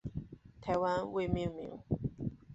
[0.59, 1.79] 台湾未命名。